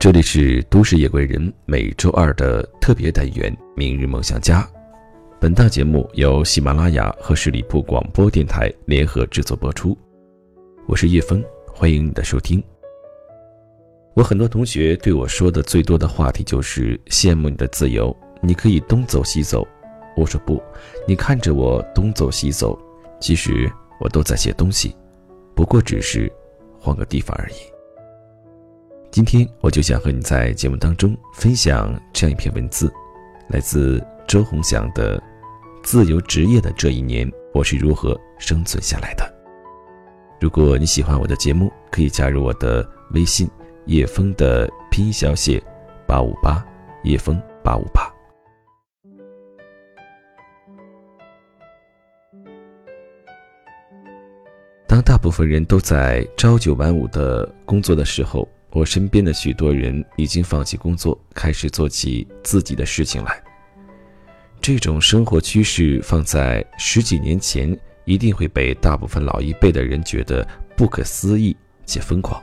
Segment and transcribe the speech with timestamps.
[0.00, 4.62] 这里是都市夜归人每周二的特别单元《明日梦想家》。
[5.38, 9.94] 本档节目由喜马拉雅和十里铺广播电台联合制作播出。
[10.86, 12.64] 我是叶枫，欢迎你的收听。
[14.14, 19.68] 我很多同学对我说的最多的话题就是羡慕你的自由，你可以东走西走。
[20.16, 20.62] 我说不，
[21.06, 22.80] 你看着我东走西走，
[23.20, 24.96] 其实我都在写东西，
[25.54, 26.32] 不过只是
[26.78, 27.79] 换个地方而已。
[29.10, 32.92] 今天我就想和你在节目当中分享这样一篇文字，
[33.48, 35.18] 来自周鸿祥的
[35.82, 39.24] 《自由职业的这一年，我是如何生存下来的》。
[40.40, 43.50] 如果你喜欢我的节目，可以加入我的微信
[43.86, 45.60] “叶枫”的拼音小写
[46.06, 46.64] “八五八”，
[47.02, 48.08] 叶枫八五八。
[54.86, 63.42] 当大部分人都在朝九晚五的工作的时候，我身边的许多人已经放弃工作，开始做起自己的事情来。
[64.60, 72.40] 这种生活趋势放在十几年前，一定会被大部分老一辈的人觉得不可思议且疯狂。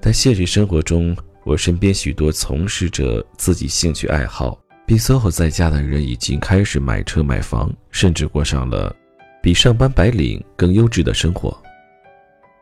[0.00, 4.56] 但现实生活中，我身边许多从事着自己兴趣爱好
[4.86, 8.94] 并 SOHO 在家的人，已经开始买车买房，甚至过上了
[9.42, 11.60] 比上班白领更优质的生活。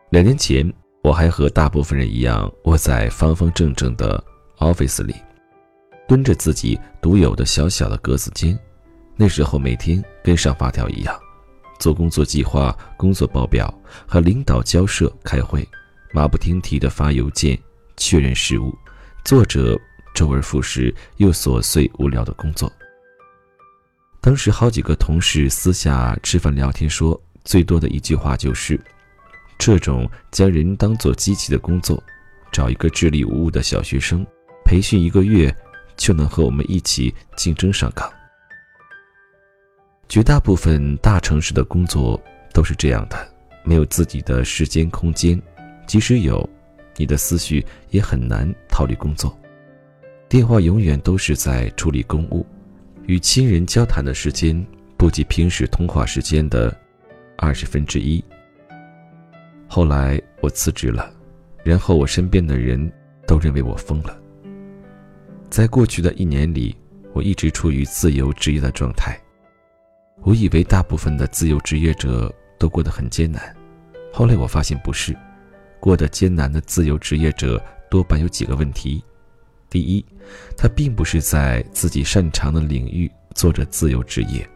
[0.09, 0.73] 两年前。
[1.03, 4.23] 我还和大部分人一样窝在方方正正的
[4.59, 5.13] office 里，
[6.07, 8.57] 蹲着自己独有的小小的格子间。
[9.17, 11.13] 那时候每天跟上发条一样，
[11.77, 13.71] 做工作计划、工作报表，
[14.07, 15.67] 和领导交涉、开会，
[16.13, 17.59] 马不停蹄地发邮件
[17.97, 18.73] 确认事务，
[19.25, 19.77] 做着
[20.15, 22.71] 周而复始又琐碎无聊的工作。
[24.21, 28.79] 当时好几个同事私下吃饭聊天说，最多的一句话就是。
[29.65, 32.03] 这种将人当作机器的工作，
[32.51, 34.27] 找一个智力无误的小学生，
[34.65, 35.55] 培训一个月，
[35.95, 38.11] 就能和我们一起竞争上岗。
[40.09, 43.15] 绝大部分大城市的工作都是这样的，
[43.63, 45.41] 没有自己的时间空间，
[45.87, 46.49] 即使有，
[46.97, 49.33] 你的思绪也很难逃离工作。
[50.27, 52.45] 电话永远都是在处理公务，
[53.05, 54.61] 与亲人交谈的时间
[54.97, 56.77] 不及平时通话时间的
[57.37, 58.21] 二十分之一。
[59.75, 61.11] 后来我辞职了，
[61.63, 62.93] 然后我身边的人
[63.25, 64.15] 都认为我疯了。
[65.49, 66.77] 在过去的一年里，
[67.11, 69.19] 我一直处于自由职业的状态。
[70.21, 73.41] 我以为大部分的自由职业者都过得很艰难，
[74.11, 75.17] 后来我发现不是，
[75.79, 79.03] 过得艰难的自由职业者多半有几个问题：
[79.71, 80.05] 第一，
[80.55, 84.47] 他并不是在自己擅长的领域做着自由职业，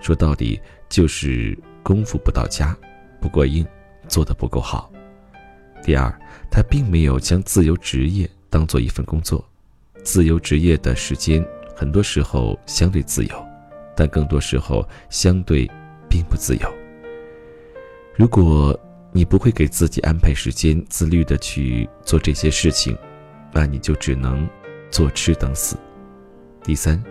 [0.00, 0.58] 说到底
[0.88, 2.74] 就是功夫不到家，
[3.20, 3.62] 不过硬。
[4.08, 4.90] 做得不够好。
[5.82, 6.12] 第二，
[6.50, 9.44] 他并没有将自由职业当做一份工作。
[10.02, 11.44] 自由职业的时间
[11.74, 13.46] 很多时候相对自由，
[13.96, 15.70] 但更多时候相对
[16.08, 16.74] 并不自由。
[18.16, 18.78] 如果
[19.12, 22.96] 你不会给自己安排时间，自律的去做这些事情，
[23.52, 24.48] 那你就只能
[24.90, 25.76] 坐吃等死。
[26.62, 27.02] 第三，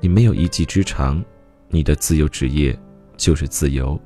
[0.00, 1.22] 你没有一技之长，
[1.68, 2.78] 你的自由职业
[3.16, 4.00] 就是自由。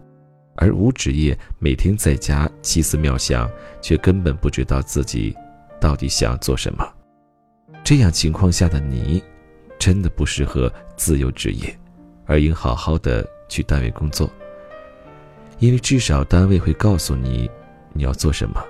[0.61, 3.49] 而无职业每天在家奇思妙想，
[3.81, 5.35] 却根本不知道自己
[5.81, 6.85] 到底想做什么。
[7.85, 9.23] 这样情况下的你，
[9.79, 11.77] 真的不适合自由职业，
[12.27, 14.29] 而应好好的去单位工作。
[15.61, 17.49] 因为至少单位会告诉你
[17.93, 18.61] 你要做什么。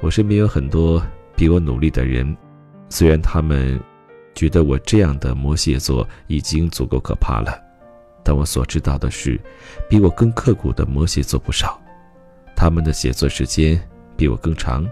[0.00, 1.04] 我身边有很多
[1.34, 2.36] 比我努力的人，
[2.88, 3.80] 虽然他们
[4.36, 7.65] 觉得我这样的摩羯座已经足够可怕了。
[8.26, 9.40] 但我所知道的是，
[9.88, 11.80] 比我更刻苦的摩羯座不少，
[12.56, 13.80] 他们的写作时间
[14.16, 14.84] 比我更长，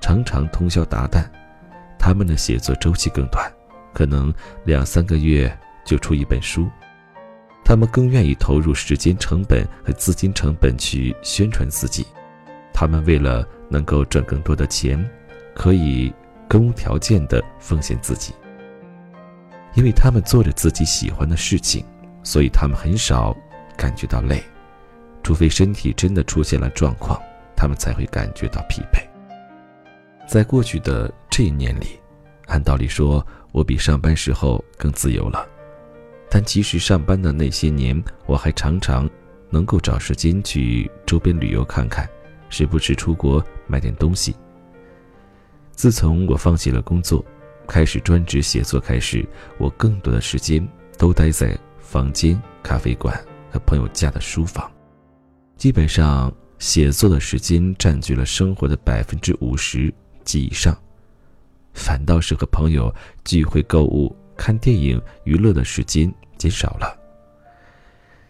[0.00, 1.22] 常常通宵达旦；
[1.96, 3.48] 他们的写作周期更短，
[3.94, 4.34] 可能
[4.64, 6.68] 两三个月就出一本书。
[7.64, 12.04] 他们更愿意投入时间成本和资金成本去宣传自己，
[12.74, 15.08] 他们为了能够赚更多的钱，
[15.54, 16.12] 可以
[16.48, 18.34] 更无条件的奉献自己，
[19.74, 21.84] 因为他们做着自己喜欢的事情。
[22.22, 23.36] 所以他们很少
[23.76, 24.42] 感觉到累，
[25.22, 27.20] 除非身体真的出现了状况，
[27.56, 29.02] 他们才会感觉到疲惫。
[30.26, 31.98] 在过去的这一年里，
[32.46, 35.46] 按道理说，我比上班时候更自由了，
[36.30, 39.08] 但其实上班的那些年，我还常常
[39.50, 42.08] 能够找时间去周边旅游看看，
[42.48, 44.34] 时不时出国买点东西。
[45.72, 47.24] 自从我放弃了工作，
[47.66, 49.26] 开始专职写作开始，
[49.58, 50.66] 我更多的时间
[50.96, 51.58] 都待在。
[51.92, 53.14] 房间、咖啡馆
[53.50, 54.72] 和朋友家的书房，
[55.58, 59.92] 基本上写作的时间占据了生活的百分之五十
[60.24, 60.74] 及以上。
[61.74, 62.90] 反倒是和朋友
[63.26, 66.98] 聚会、购物、看电影、娱乐的时间减少了。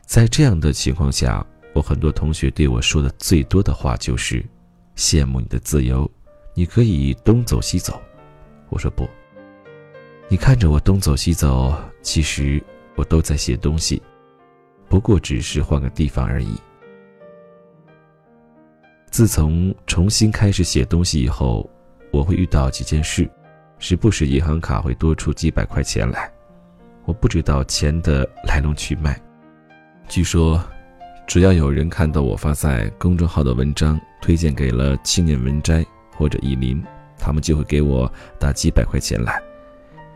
[0.04, 4.44] 在这样的情况下，我很多同学对我说的最多的话就是
[4.98, 6.10] ：“羡慕你的自由，
[6.52, 8.02] 你可以东走西走。”
[8.70, 9.08] 我说不。
[10.28, 12.60] 你看着我东走西走，其实
[12.94, 14.02] 我都在写东西，
[14.88, 16.56] 不过只是换个地方而已。
[19.10, 21.68] 自从重新开始写东西以后，
[22.10, 23.28] 我会遇到几件事，
[23.78, 26.32] 时不时银行卡会多出几百块钱来，
[27.04, 29.20] 我不知道钱的来龙去脉。
[30.08, 30.62] 据说，
[31.26, 35.84] 只要有人看到我发在公众号的文章，推荐给了青年文摘
[36.16, 36.82] 或者意林，
[37.18, 39.42] 他们就会给我打几百块钱来。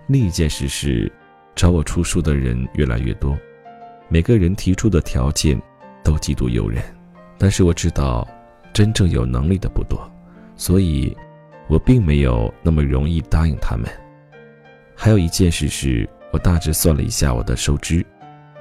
[0.09, 1.11] 另一件事是，
[1.57, 3.37] 找我出书的人越来越多，
[4.09, 5.61] 每个人提出的条件
[6.05, 6.81] 都极度诱人，
[7.37, 8.25] 但是我知道。
[8.73, 9.99] 真正有能力的不多，
[10.55, 11.17] 所以，
[11.67, 13.91] 我并没有那么容易答应他们。
[14.95, 18.05] 还有一件事是，我大致算了一下我的收支，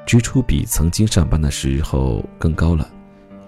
[0.06, 2.90] 支出比曾经上班的时候更高了，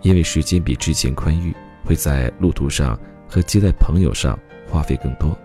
[0.02, 1.56] 因为时间比之前宽裕，
[1.86, 3.00] 会在路途上
[3.30, 4.38] 和接待朋友上
[4.70, 5.38] 花费更多，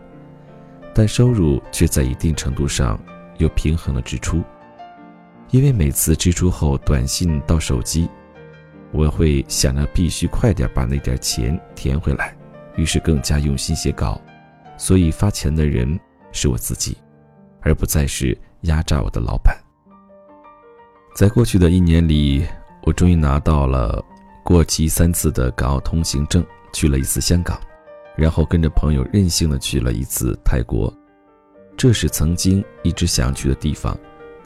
[0.93, 3.01] 但收入却在一定程度上
[3.43, 4.43] 又平衡了支出，
[5.50, 8.09] 因为每次支出后短信到手机。
[8.93, 12.37] 我会想着必须快点把那点钱填回来，
[12.77, 14.21] 于是更加用心写稿，
[14.77, 15.99] 所以发钱的人
[16.31, 16.97] 是我自己，
[17.62, 19.56] 而不再是压榨我的老板。
[21.15, 22.47] 在过去的一年里，
[22.83, 24.03] 我终于拿到了
[24.44, 26.44] 过期三次的港澳通行证，
[26.75, 27.59] 去了一次香港，
[28.15, 30.93] 然后跟着朋友任性的去了一次泰国，
[31.77, 33.99] 这是曾经一直想去的地方，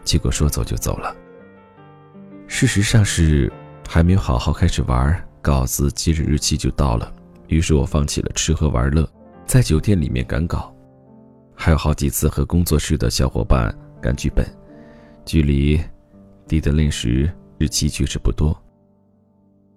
[0.04, 1.14] 结果说走就走了。
[2.46, 3.52] 事实上是。
[3.88, 7.14] 还没有好好开始玩，稿子截止日期就到了，
[7.46, 9.08] 于是我放弃了吃喝玩乐，
[9.46, 10.74] 在酒店里面赶稿，
[11.54, 13.72] 还有好几次和工作室的小伙伴
[14.02, 14.44] 赶剧本，
[15.24, 15.80] 距离
[16.48, 18.60] deadline 时日期确实不多，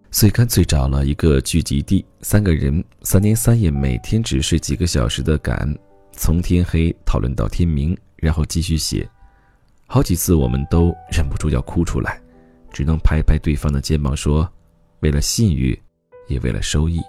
[0.09, 5.71] 所以干脆找了一个聚集地，三个人三天三夜，每天只睡几个小时的赶，
[6.19, 9.09] 从天黑讨论到天明，然后继续写，
[9.87, 12.21] 好几次我们都忍不住要哭出来。
[12.73, 14.47] 只能拍拍对方的肩膀说
[14.99, 15.81] ：“为了信誉，
[16.27, 16.99] 也为了收益。”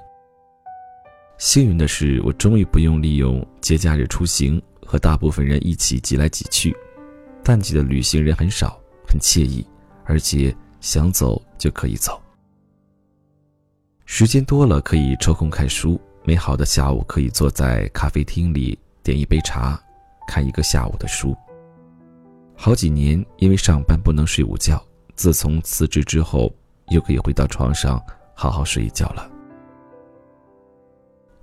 [1.38, 6.74] 幸运的是，我终于不用利用节假日出行，和大部分人一起挤来挤去。
[7.42, 9.66] 淡季的旅行人很少，很惬意，
[10.04, 12.22] 而且想走就可以走。
[14.06, 16.00] 时间多了，可以抽空看书。
[16.24, 19.80] 美好的下午，可以坐在咖啡厅里点一杯茶，
[20.26, 21.36] 看一个下午的书。
[22.54, 24.82] 好几年，因为上班不能睡午觉。
[25.14, 26.50] 自从辞职之后，
[26.88, 28.02] 又可以回到床上
[28.34, 29.30] 好好睡一觉了。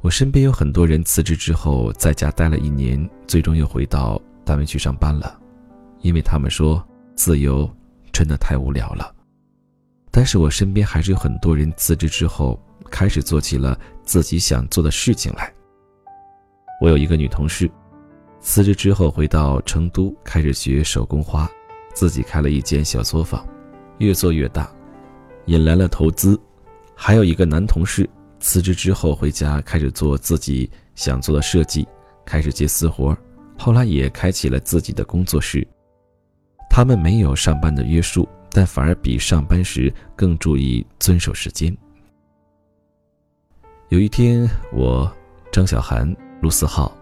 [0.02, 5.40] 我身边有很多人辞职之后在家待了一年，最终又回到单位去上班了，
[6.02, 6.84] 因为他们说
[7.16, 7.70] 自由
[8.12, 9.14] 真的太无聊了。
[10.12, 12.60] 但是我身边还是有很多人辞职之后
[12.90, 15.54] 开始做起了自己想做的事情来。
[16.80, 17.70] 我有一个女同事，
[18.40, 21.50] 辞职之后回到成都开始学手工花，
[21.94, 23.46] 自己开了一间小作坊。
[23.98, 24.72] 越做越大，
[25.46, 26.40] 引来了投资。
[26.94, 28.08] 还有一个男同事
[28.40, 31.88] 辞职之后回家开始做自己想做的设计，
[32.24, 33.18] 开始接私活，
[33.58, 35.68] 后来也开启了自己的工作室。
[36.70, 41.76] 他们没有上班的约束，但反而比上班时更注意遵守时间。
[43.90, 45.12] 有一天，我、
[45.52, 46.96] 张小涵、陆思浩、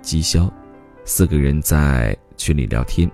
[0.00, 0.48] 姬潇
[1.04, 3.10] 四个人在群里聊天。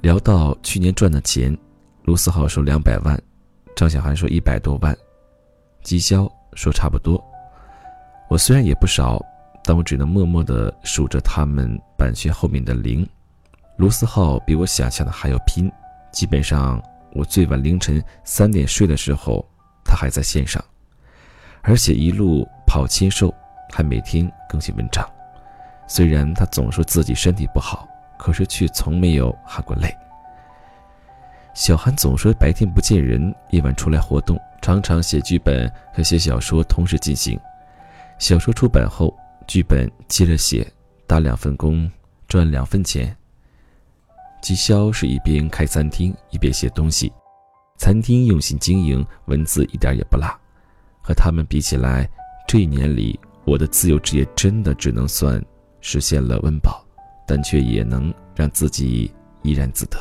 [0.00, 1.56] 聊到去年赚的钱，
[2.04, 3.20] 卢思浩说两百万，
[3.74, 4.96] 张小涵说一百多万，
[5.82, 7.22] 绩销说差不多。
[8.28, 9.20] 我虽然也不少，
[9.64, 13.06] 但我只能默默的数着他们版权后面的零。
[13.76, 15.70] 卢思浩比我想象的还要拼，
[16.12, 16.80] 基本上
[17.12, 19.44] 我最晚凌晨三点睡的时候，
[19.84, 20.64] 他还在线上，
[21.62, 23.34] 而且一路跑签售，
[23.72, 25.08] 还每天更新文章。
[25.86, 27.88] 虽然他总说自己身体不好。
[28.18, 29.94] 可是却从没有喊过累。
[31.52, 37.38] 小韩总说白天不见人，夜晚出来活动，常常写剧本和写小说同时进行。
[38.18, 39.14] 小说出版后，
[39.46, 40.66] 剧本接着写，
[41.06, 41.90] 打两份工
[42.26, 43.14] 赚两份钱。
[44.40, 47.12] 季潇是一边开餐厅一边写东西，
[47.76, 50.26] 餐厅用心经营，文字一点也不落。
[51.02, 52.08] 和他们比起来，
[52.48, 55.42] 这一年里我的自由职业真的只能算
[55.80, 56.82] 实现了温饱。
[57.28, 59.12] 但却也能让自己
[59.42, 59.98] 怡然自得。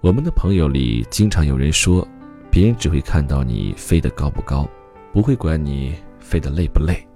[0.00, 2.08] 我们的朋友里经常有人说，
[2.50, 4.66] 别人只会看到你飞得高不高，
[5.12, 7.06] 不会管你飞得累不累。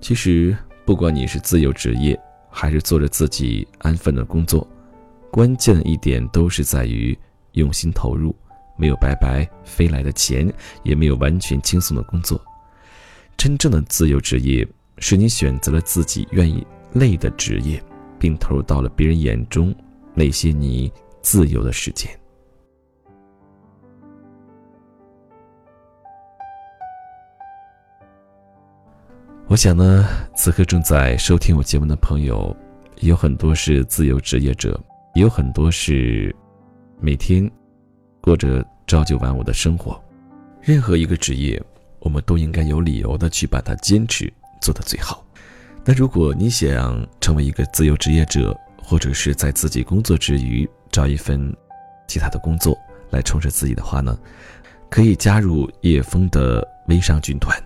[0.00, 4.66] 其实，不管你是自由职业，还是做着自己安分的工作，
[5.30, 7.14] 关键一点都是在于
[7.52, 8.34] 用心投入。
[8.78, 10.50] 没有白白飞来的钱，
[10.84, 12.42] 也没有完全轻松的工作。
[13.36, 14.66] 真正的自由职业，
[14.98, 17.82] 是你选择了自己愿意累的职业，
[18.18, 19.74] 并投入到了别人眼中
[20.14, 22.10] 那些你自由的时间。
[29.46, 32.56] 我想呢，此刻正在收听我节目的朋友，
[33.00, 34.80] 有很多是自由职业者，
[35.14, 36.34] 也有很多是
[37.00, 37.50] 每天。
[38.22, 40.02] 过着朝九晚五的生活，
[40.62, 41.62] 任何一个职业，
[42.04, 45.24] 我们都应该有理由的去把它坚持做得最好。
[45.84, 51.54] 那如果你想成为一个自由职业者，或者是在自己工作之余找一份
[52.06, 52.78] 其他的工作
[53.10, 54.18] 来充实自己的话呢，
[54.90, 57.58] 可以加入叶峰的微商军团，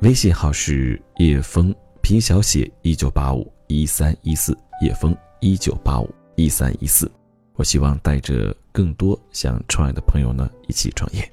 [0.00, 7.10] 微信号是叶峰拼小写一九八五一三一四，叶峰一九八五一三一四。
[7.54, 11.30] 我希望带着更多想创业的朋友呢一起创业。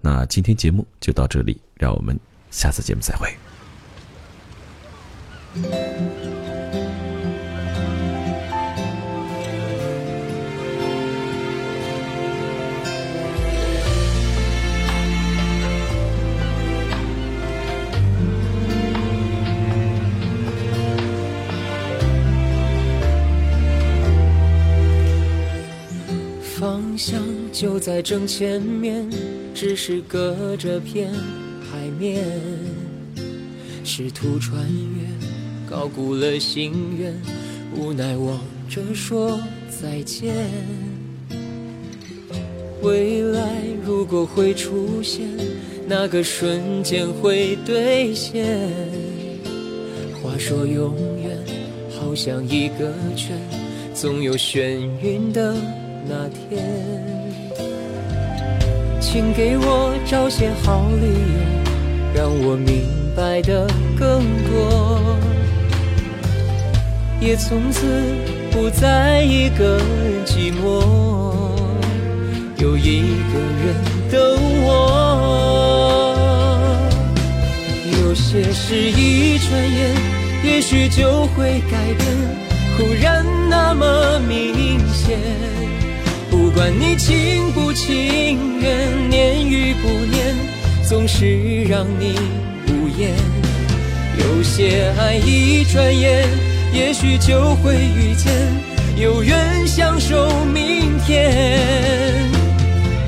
[0.00, 2.18] 那今天节目就到这里，让我们
[2.50, 3.28] 下次节目再会。
[26.58, 27.22] 方向
[27.52, 29.08] 就在正前面，
[29.54, 31.08] 只是隔着片
[31.70, 32.26] 海面。
[33.84, 37.14] 试图穿越，高估了心愿，
[37.76, 39.38] 无奈望着说
[39.70, 40.34] 再见。
[42.82, 45.28] 未来如果会出现，
[45.86, 48.68] 那个瞬间会兑现。
[50.20, 51.38] 话说永远，
[52.00, 53.38] 好像一个圈，
[53.94, 55.54] 总有眩晕的。
[56.06, 56.64] 那天，
[59.00, 61.40] 请给我找些好理由，
[62.14, 62.86] 让我明
[63.16, 63.66] 白的
[63.98, 65.16] 更多，
[67.20, 67.86] 也从此
[68.50, 70.82] 不再一个人寂寞，
[72.58, 73.00] 有一
[73.32, 73.74] 个人
[74.10, 74.18] 等
[74.64, 74.68] 我。
[78.02, 79.94] 有些事一转眼，
[80.44, 82.06] 也许就会改变，
[82.76, 85.18] 忽然那么明显。
[86.48, 90.34] 不管你情不情愿，念与不念，
[90.82, 92.18] 总是让你
[92.68, 93.12] 无言。
[94.18, 96.26] 有些爱一转眼，
[96.72, 98.32] 也许就会遇见，
[98.96, 99.36] 有缘
[99.66, 102.14] 相守明天。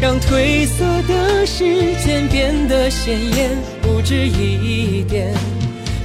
[0.02, 5.32] 让褪色的时间变得鲜艳，不止一点，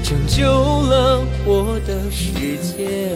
[0.01, 2.31] 拯救了我的世
[2.63, 3.09] 界。